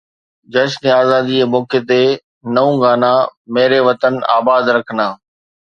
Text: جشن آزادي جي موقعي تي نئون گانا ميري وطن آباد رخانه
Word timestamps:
جشن 0.53 0.87
آزادي 1.01 1.35
جي 1.41 1.47
موقعي 1.55 1.81
تي 1.91 1.99
نئون 2.57 2.73
گانا 2.85 3.13
ميري 3.53 3.79
وطن 3.91 4.15
آباد 4.39 4.65
رخانه 4.77 5.07